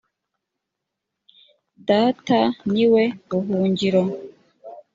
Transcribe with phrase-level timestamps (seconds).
[1.87, 2.39] data
[2.71, 4.03] ni we buhingiro